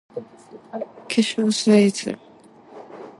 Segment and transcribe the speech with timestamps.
[1.07, 2.17] 化粧水 ｓ